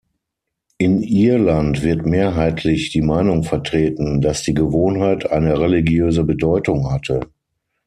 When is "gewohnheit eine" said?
4.55-5.59